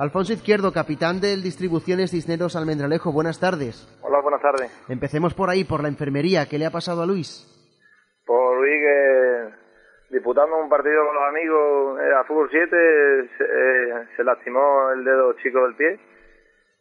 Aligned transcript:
Alfonso 0.00 0.32
Izquierdo, 0.32 0.72
capitán 0.72 1.20
del 1.20 1.42
Distribuciones 1.42 2.12
Cisneros 2.12 2.56
Almendralejo. 2.56 3.12
Buenas 3.12 3.38
tardes. 3.38 3.84
Hola, 4.00 4.22
buenas 4.22 4.40
tardes. 4.40 4.72
Empecemos 4.88 5.34
por 5.34 5.50
ahí, 5.50 5.64
por 5.64 5.82
la 5.82 5.88
enfermería. 5.88 6.48
¿Qué 6.48 6.56
le 6.56 6.64
ha 6.64 6.70
pasado 6.70 7.02
a 7.02 7.06
Luis? 7.06 7.44
Por 8.24 8.56
Luis 8.56 8.80
que 8.80 10.16
disputando 10.16 10.56
un 10.56 10.70
partido 10.70 11.04
con 11.04 11.14
los 11.14 11.28
amigos 11.28 12.00
eh, 12.00 12.14
a 12.18 12.24
fútbol 12.24 12.48
7 12.50 12.66
se, 13.36 13.44
eh, 13.44 14.08
se 14.16 14.24
lastimó 14.24 14.90
el 14.96 15.04
dedo 15.04 15.34
chico 15.34 15.62
del 15.66 15.76
pie 15.76 16.00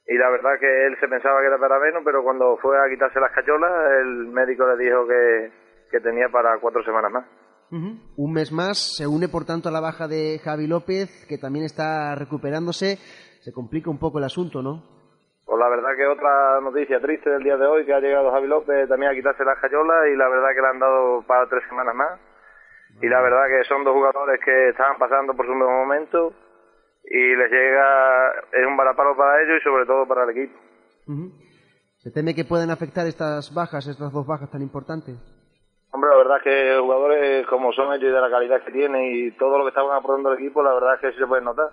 y 0.07 0.17
la 0.17 0.29
verdad 0.29 0.57
que 0.57 0.87
él 0.87 0.95
se 1.01 1.09
pensaba 1.09 1.41
que 1.41 1.47
era 1.47 1.57
para 1.57 1.77
menos, 1.77 2.01
pero 2.05 2.23
cuando 2.23 2.55
fue 2.61 2.79
a 2.79 2.89
quitarse 2.89 3.19
las 3.19 3.33
cacholas 3.33 3.99
el 3.99 4.27
médico 4.27 4.65
le 4.65 4.81
dijo 4.81 5.05
que, 5.05 5.51
que 5.91 5.99
tenía 5.99 6.29
para 6.29 6.57
cuatro 6.59 6.81
semanas 6.85 7.11
más. 7.11 7.25
Un 7.71 8.33
mes 8.33 8.51
más, 8.51 8.95
se 8.97 9.05
une 9.05 9.27
por 9.29 9.45
tanto 9.45 9.69
a 9.69 9.71
la 9.71 9.79
baja 9.79 10.07
de 10.07 10.39
Javi 10.43 10.67
López, 10.67 11.25
que 11.27 11.37
también 11.37 11.65
está 11.65 12.15
recuperándose. 12.15 12.97
Se 13.41 13.53
complica 13.53 13.89
un 13.89 13.99
poco 13.99 14.17
el 14.17 14.25
asunto, 14.25 14.61
¿no? 14.61 14.83
Pues 15.45 15.57
la 15.59 15.69
verdad 15.69 15.89
que 15.97 16.05
otra 16.05 16.61
noticia 16.61 16.99
triste 16.99 17.29
del 17.29 17.43
día 17.43 17.57
de 17.57 17.65
hoy, 17.65 17.85
que 17.85 17.93
ha 17.93 17.99
llegado 17.99 18.31
Javi 18.31 18.47
López 18.47 18.87
también 18.87 19.11
a 19.11 19.15
quitarse 19.15 19.43
las 19.43 19.59
cacholas 19.59 20.07
y 20.11 20.15
la 20.15 20.29
verdad 20.29 20.49
que 20.53 20.61
le 20.61 20.67
han 20.67 20.79
dado 20.79 21.21
para 21.27 21.47
tres 21.47 21.63
semanas 21.69 21.95
más. 21.95 22.19
Y 23.01 23.07
la 23.07 23.21
verdad 23.21 23.45
que 23.47 23.63
son 23.67 23.83
dos 23.83 23.93
jugadores 23.93 24.39
que 24.43 24.69
estaban 24.69 24.97
pasando 24.97 25.33
por 25.33 25.45
su 25.45 25.53
mismo 25.53 25.71
momento 25.71 26.33
y 27.03 27.35
les 27.35 27.51
llega, 27.51 28.31
es 28.51 28.67
un 28.67 28.77
varapalo 28.77 29.15
para 29.15 29.41
ellos 29.41 29.57
y 29.61 29.63
sobre 29.63 29.85
todo 29.85 30.07
para 30.07 30.23
el 30.23 30.31
equipo. 30.31 30.59
¿Se 31.97 32.11
teme 32.11 32.35
que 32.35 32.45
pueden 32.45 32.71
afectar 32.71 33.07
estas 33.07 33.53
bajas, 33.53 33.87
estas 33.87 34.11
dos 34.11 34.25
bajas 34.27 34.51
tan 34.51 34.61
importantes? 34.61 35.17
Hombre, 35.91 36.11
la 36.11 36.17
verdad 36.17 36.37
es 36.37 36.43
que 36.43 36.79
jugadores 36.79 37.47
como 37.47 37.73
son 37.73 37.93
ellos 37.93 38.09
y 38.09 38.13
de 38.13 38.21
la 38.21 38.29
calidad 38.29 38.63
que 38.63 38.71
tienen 38.71 39.01
y 39.05 39.31
todo 39.31 39.57
lo 39.57 39.63
que 39.63 39.69
estaban 39.69 39.95
aportando 39.97 40.31
el 40.31 40.39
equipo, 40.39 40.61
la 40.61 40.73
verdad 40.73 40.95
es 40.95 41.01
que 41.01 41.11
sí 41.13 41.17
se 41.17 41.27
puede 41.27 41.41
notar. 41.41 41.69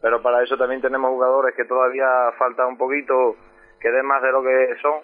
Pero 0.00 0.22
para 0.22 0.42
eso 0.42 0.56
también 0.56 0.80
tenemos 0.80 1.10
jugadores 1.10 1.54
que 1.54 1.66
todavía 1.66 2.06
falta 2.38 2.66
un 2.66 2.78
poquito, 2.78 3.36
que 3.80 3.90
den 3.90 4.06
más 4.06 4.22
de 4.22 4.32
lo 4.32 4.42
que 4.42 4.74
son. 4.80 5.00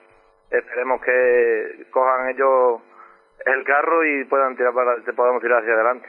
Esperemos 0.50 1.02
que 1.02 1.86
cojan 1.90 2.30
ellos 2.30 2.80
el 3.44 3.64
carro 3.64 4.04
y 4.04 4.24
puedan 4.24 4.56
tirar 4.56 4.72
para, 4.72 4.96
podamos 5.14 5.42
tirar 5.42 5.60
hacia 5.60 5.74
adelante. 5.74 6.08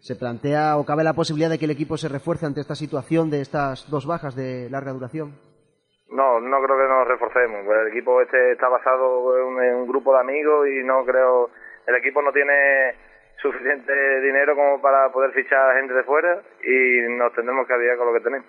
¿Se 0.00 0.16
plantea 0.16 0.76
o 0.78 0.84
cabe 0.84 1.04
la 1.04 1.14
posibilidad 1.14 1.50
de 1.50 1.58
que 1.58 1.66
el 1.66 1.70
equipo 1.70 1.96
se 1.96 2.08
refuerce 2.08 2.46
ante 2.46 2.60
esta 2.60 2.74
situación 2.74 3.30
de 3.30 3.40
estas 3.40 3.88
dos 3.88 4.06
bajas 4.06 4.34
de 4.34 4.68
larga 4.70 4.92
duración? 4.92 5.38
No, 6.16 6.40
no 6.40 6.62
creo 6.62 6.78
que 6.78 6.88
nos 6.88 7.06
reforcemos. 7.06 7.66
El 7.66 7.88
equipo 7.88 8.22
este 8.22 8.52
está 8.52 8.70
basado 8.70 9.36
en 9.60 9.74
un 9.74 9.86
grupo 9.86 10.14
de 10.14 10.20
amigos 10.20 10.66
y 10.66 10.82
no 10.82 11.04
creo. 11.04 11.50
El 11.86 11.94
equipo 11.96 12.22
no 12.22 12.32
tiene 12.32 12.94
suficiente 13.36 13.92
dinero 14.22 14.56
como 14.56 14.80
para 14.80 15.12
poder 15.12 15.32
fichar 15.32 15.76
gente 15.76 15.92
de 15.92 16.04
fuera 16.04 16.40
y 16.64 17.02
nos 17.18 17.34
tendremos 17.34 17.66
que 17.66 17.74
aviar 17.74 17.98
con 17.98 18.06
lo 18.06 18.14
que 18.14 18.24
tenemos. 18.24 18.46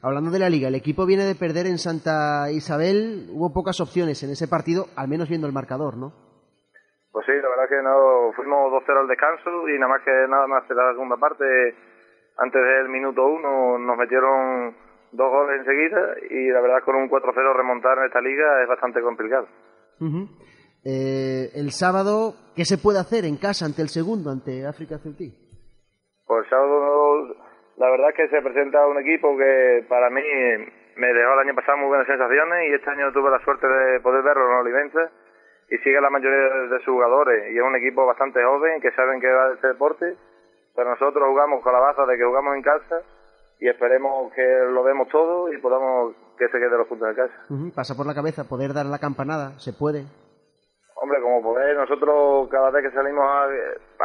Hablando 0.00 0.30
de 0.30 0.38
la 0.38 0.48
liga, 0.48 0.68
el 0.68 0.76
equipo 0.76 1.06
viene 1.06 1.24
de 1.24 1.34
perder 1.34 1.66
en 1.66 1.78
Santa 1.78 2.52
Isabel. 2.52 3.26
Hubo 3.32 3.52
pocas 3.52 3.80
opciones 3.80 4.22
en 4.22 4.30
ese 4.30 4.46
partido, 4.46 4.86
al 4.96 5.08
menos 5.08 5.28
viendo 5.28 5.48
el 5.48 5.52
marcador, 5.52 5.96
¿no? 5.96 6.12
Pues 7.10 7.26
sí, 7.26 7.32
la 7.32 7.48
verdad 7.48 7.68
que 7.68 7.82
no 7.82 8.30
fuimos 8.36 8.70
2-0 8.70 9.00
al 9.00 9.08
descanso 9.08 9.68
y 9.68 9.76
nada 9.76 9.88
más 9.88 10.02
que 10.04 10.12
nada 10.28 10.46
más 10.46 10.68
de 10.68 10.74
la 10.76 10.92
segunda 10.92 11.16
parte, 11.16 11.74
antes 12.38 12.62
del 12.62 12.88
minuto 12.90 13.26
uno, 13.26 13.76
nos 13.76 13.96
metieron 13.98 14.89
dos 15.12 15.30
goles 15.30 15.60
enseguida 15.60 16.14
y 16.30 16.48
la 16.50 16.60
verdad 16.60 16.82
con 16.84 16.96
un 16.96 17.08
4-0 17.08 17.56
remontar 17.56 17.98
en 17.98 18.04
esta 18.04 18.20
liga 18.20 18.62
es 18.62 18.68
bastante 18.68 19.00
complicado. 19.00 19.48
eh, 20.84 21.50
el 21.54 21.70
sábado, 21.72 22.34
¿qué 22.56 22.64
se 22.64 22.78
puede 22.78 23.00
hacer 23.00 23.24
en 23.24 23.36
casa 23.36 23.66
ante 23.66 23.82
el 23.82 23.88
segundo, 23.88 24.30
ante 24.30 24.66
África 24.66 24.98
Ceutí? 24.98 25.32
Pues 26.26 26.44
el 26.44 26.50
sábado, 26.50 27.34
la 27.76 27.90
verdad 27.90 28.10
es 28.10 28.16
que 28.16 28.28
se 28.28 28.42
presenta 28.42 28.86
un 28.86 28.98
equipo 28.98 29.36
que 29.36 29.84
para 29.88 30.08
mí 30.10 30.22
me 30.96 31.12
dejó 31.12 31.32
el 31.34 31.48
año 31.48 31.54
pasado 31.54 31.78
muy 31.78 31.88
buenas 31.88 32.06
sensaciones 32.06 32.68
y 32.68 32.74
este 32.74 32.90
año 32.90 33.12
tuve 33.12 33.30
la 33.30 33.44
suerte 33.44 33.66
de 33.66 34.00
poder 34.00 34.22
verlo 34.22 34.46
en 34.46 34.58
Olivenza 34.58 35.10
y 35.70 35.78
sigue 35.78 36.00
la 36.00 36.10
mayoría 36.10 36.68
de 36.68 36.78
sus 36.78 36.94
jugadores 36.94 37.52
y 37.52 37.56
es 37.56 37.62
un 37.62 37.76
equipo 37.76 38.06
bastante 38.06 38.42
joven 38.42 38.80
que 38.80 38.90
saben 38.92 39.20
que 39.20 39.32
va 39.32 39.48
de 39.48 39.54
este 39.54 39.68
deporte 39.68 40.16
pero 40.74 40.90
nosotros 40.90 41.28
jugamos 41.28 41.62
con 41.62 41.72
la 41.72 41.80
baza 41.80 42.06
de 42.06 42.16
que 42.16 42.24
jugamos 42.24 42.56
en 42.56 42.62
casa 42.62 43.02
y 43.60 43.68
esperemos 43.68 44.32
que 44.32 44.42
lo 44.42 44.82
demos 44.84 45.08
todo 45.08 45.52
y 45.52 45.58
podamos 45.58 46.14
que 46.38 46.48
se 46.48 46.58
quede 46.58 46.78
los 46.78 46.88
puntos 46.88 47.08
de 47.08 47.14
casa. 47.14 47.34
Pasa 47.74 47.94
por 47.94 48.06
la 48.06 48.14
cabeza 48.14 48.48
poder 48.48 48.72
dar 48.72 48.86
la 48.86 48.98
campanada, 48.98 49.58
se 49.58 49.74
puede. 49.74 50.04
Hombre, 50.96 51.20
como 51.20 51.42
podéis, 51.42 51.76
nosotros 51.76 52.48
cada 52.50 52.70
vez 52.70 52.84
que 52.84 52.96
salimos 52.96 53.24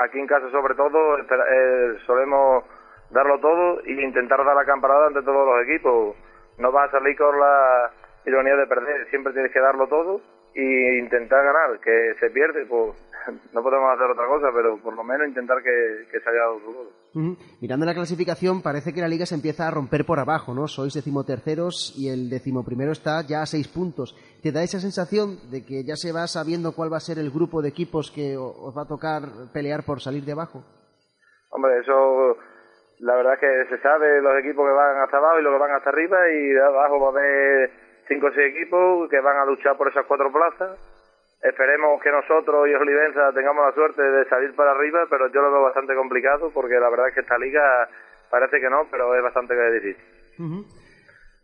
aquí 0.03 0.19
en 0.19 0.27
casa 0.27 0.49
sobre 0.51 0.75
todo 0.75 1.17
eh, 1.17 1.97
solemos 2.05 2.65
darlo 3.11 3.39
todo 3.39 3.81
e 3.81 3.91
intentar 3.91 4.43
dar 4.43 4.55
la 4.55 4.65
campanada 4.65 5.07
ante 5.07 5.21
todos 5.21 5.47
los 5.47 5.67
equipos. 5.67 6.15
No 6.57 6.71
vas 6.71 6.89
a 6.89 6.99
salir 6.99 7.17
con 7.17 7.39
la 7.39 7.91
ironía 8.25 8.55
de 8.55 8.67
perder, 8.67 9.09
siempre 9.09 9.33
tienes 9.33 9.51
que 9.51 9.59
darlo 9.59 9.87
todo 9.87 10.19
y 10.53 10.99
intentar 10.99 11.43
ganar, 11.43 11.79
que 11.79 12.15
se 12.19 12.29
pierde, 12.29 12.65
pues 12.65 12.95
no 13.53 13.63
podemos 13.63 13.93
hacer 13.93 14.09
otra 14.11 14.27
cosa, 14.27 14.47
pero 14.53 14.77
por 14.77 14.95
lo 14.95 15.03
menos 15.03 15.27
intentar 15.27 15.61
que, 15.61 16.07
que 16.11 16.17
haya 16.17 16.39
dado 16.39 16.59
su 16.59 17.35
Mirando 17.61 17.85
la 17.85 17.93
clasificación, 17.93 18.61
parece 18.61 18.93
que 18.93 19.01
la 19.01 19.07
liga 19.07 19.25
se 19.25 19.35
empieza 19.35 19.67
a 19.67 19.71
romper 19.71 20.05
por 20.05 20.19
abajo, 20.19 20.53
¿no? 20.53 20.67
Sois 20.67 20.93
decimoterceros 20.93 21.93
y 21.97 22.09
el 22.09 22.29
decimoprimero 22.29 22.91
está 22.91 23.21
ya 23.21 23.41
a 23.41 23.45
seis 23.45 23.67
puntos. 23.67 24.15
¿Te 24.43 24.51
da 24.51 24.63
esa 24.63 24.79
sensación 24.79 25.37
de 25.49 25.65
que 25.65 25.83
ya 25.83 25.95
se 25.95 26.11
va 26.11 26.27
sabiendo 26.27 26.73
cuál 26.75 26.91
va 26.91 26.97
a 26.97 27.07
ser 27.07 27.17
el 27.17 27.31
grupo 27.31 27.61
de 27.61 27.69
equipos 27.69 28.11
que 28.11 28.35
os 28.37 28.75
va 28.77 28.83
a 28.83 28.87
tocar 28.87 29.21
pelear 29.53 29.83
por 29.85 30.01
salir 30.01 30.23
de 30.23 30.33
abajo? 30.33 30.63
Hombre, 31.51 31.79
eso 31.79 32.37
la 32.99 33.15
verdad 33.15 33.33
es 33.33 33.39
que 33.39 33.75
se 33.75 33.81
sabe 33.81 34.21
los 34.21 34.37
equipos 34.39 34.65
que 34.67 34.73
van 34.73 35.01
hasta 35.01 35.17
abajo 35.17 35.39
y 35.39 35.43
los 35.43 35.53
que 35.53 35.59
van 35.59 35.71
hasta 35.71 35.89
arriba 35.89 36.17
y 36.29 36.47
de 36.49 36.61
abajo 36.61 36.99
va 36.99 37.07
a 37.07 37.11
haber 37.11 37.71
cinco 38.07 38.27
o 38.27 38.31
seis 38.31 38.55
equipos 38.55 39.09
que 39.09 39.19
van 39.19 39.37
a 39.37 39.45
luchar 39.45 39.77
por 39.77 39.87
esas 39.87 40.05
cuatro 40.05 40.31
plazas. 40.31 40.94
Esperemos 41.45 42.01
que 42.01 42.09
nosotros 42.09 42.67
y 42.67 42.73
Olivenza 42.73 43.31
tengamos 43.31 43.67
la 43.67 43.73
suerte 43.75 44.01
de 44.01 44.25
salir 44.25 44.55
para 44.55 44.71
arriba, 44.71 45.05
pero 45.07 45.27
yo 45.27 45.41
lo 45.41 45.51
veo 45.51 45.61
bastante 45.61 45.93
complicado 45.93 46.49
porque 46.51 46.79
la 46.79 46.89
verdad 46.89 47.09
es 47.09 47.13
que 47.13 47.21
esta 47.21 47.37
liga 47.37 47.87
parece 48.31 48.59
que 48.59 48.67
no, 48.67 48.87
pero 48.89 49.15
es 49.15 49.21
bastante 49.21 49.53
difícil. 49.73 50.03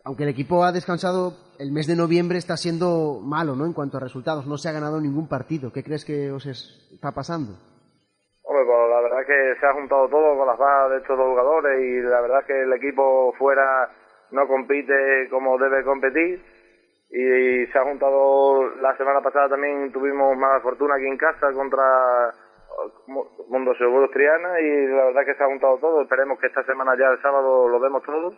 Aunque 0.03 0.23
el 0.23 0.29
equipo 0.29 0.63
ha 0.63 0.71
descansado, 0.71 1.37
el 1.59 1.71
mes 1.71 1.85
de 1.85 1.95
noviembre 1.95 2.39
está 2.39 2.57
siendo 2.57 3.19
malo, 3.21 3.55
¿no? 3.55 3.67
En 3.67 3.73
cuanto 3.73 3.97
a 3.97 3.99
resultados, 3.99 4.47
no 4.47 4.57
se 4.57 4.69
ha 4.69 4.71
ganado 4.71 4.99
ningún 4.99 5.29
partido. 5.29 5.71
¿Qué 5.71 5.83
crees 5.83 6.03
que 6.03 6.31
os 6.31 6.47
está 6.47 7.11
pasando? 7.11 7.53
Hombre, 8.41 8.65
pues 8.65 8.89
la 8.89 9.01
verdad 9.01 9.21
es 9.21 9.27
que 9.27 9.59
se 9.59 9.65
ha 9.67 9.73
juntado 9.73 10.09
todo 10.09 10.35
con 10.35 10.47
las 10.47 10.57
bajas 10.57 10.89
de 10.89 10.97
estos 10.97 11.15
dos 11.15 11.27
jugadores 11.27 11.79
y 11.79 12.01
la 12.01 12.21
verdad 12.21 12.39
es 12.39 12.47
que 12.47 12.61
el 12.63 12.73
equipo 12.73 13.33
fuera 13.37 13.87
no 14.31 14.47
compite 14.47 15.29
como 15.29 15.59
debe 15.59 15.83
competir 15.83 16.41
y 17.11 17.67
se 17.67 17.77
ha 17.77 17.83
juntado 17.83 18.69
la 18.81 18.95
semana 18.95 19.21
pasada 19.21 19.49
también 19.49 19.91
tuvimos 19.91 20.37
más 20.37 20.61
fortuna 20.63 20.95
aquí 20.95 21.07
en 21.07 21.17
casa 21.17 21.51
contra 21.51 21.83
Mundo 23.49 23.73
Seguro 23.77 24.09
Triana 24.09 24.59
y 24.61 24.87
la 24.87 25.05
verdad 25.05 25.25
que 25.25 25.35
se 25.35 25.43
ha 25.43 25.47
juntado 25.47 25.77
todo 25.77 26.01
esperemos 26.01 26.39
que 26.39 26.47
esta 26.47 26.63
semana 26.63 26.93
ya 26.97 27.11
el 27.11 27.21
sábado 27.21 27.67
lo 27.67 27.79
vemos 27.81 28.01
todo 28.03 28.31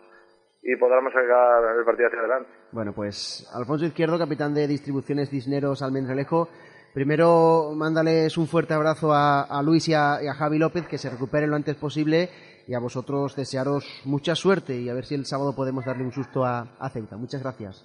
y 0.60 0.74
podamos 0.76 1.12
sacar 1.12 1.76
el 1.78 1.84
partido 1.84 2.08
hacia 2.08 2.18
adelante 2.18 2.50
bueno 2.72 2.92
pues 2.92 3.48
Alfonso 3.54 3.84
Izquierdo 3.84 4.18
capitán 4.18 4.54
de 4.54 4.66
distribuciones 4.66 5.30
Cisneros 5.30 5.80
Almendralejo 5.80 6.48
primero 6.92 7.70
mándales 7.76 8.36
un 8.36 8.48
fuerte 8.48 8.74
abrazo 8.74 9.12
a, 9.12 9.62
Luis 9.64 9.88
y 9.88 9.94
a, 9.94 10.18
y 10.20 10.26
a 10.26 10.34
Javi 10.34 10.58
López 10.58 10.88
que 10.88 10.98
se 10.98 11.10
recuperen 11.10 11.50
lo 11.50 11.56
antes 11.56 11.76
posible 11.76 12.28
y 12.66 12.74
a 12.74 12.80
vosotros 12.80 13.36
desearos 13.36 14.02
mucha 14.04 14.34
suerte 14.34 14.74
y 14.74 14.88
a 14.88 14.94
ver 14.94 15.04
si 15.04 15.14
el 15.14 15.26
sábado 15.26 15.54
podemos 15.54 15.84
darle 15.84 16.04
un 16.04 16.12
susto 16.12 16.44
a, 16.44 16.76
a 16.78 16.88
Ceuta. 16.88 17.16
Muchas 17.16 17.42
gracias. 17.42 17.84